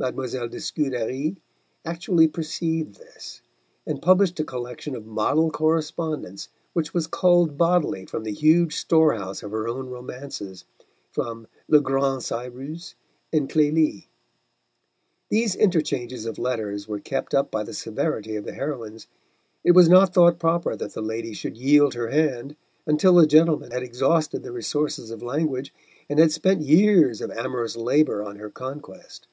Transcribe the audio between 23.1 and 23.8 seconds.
the gentleman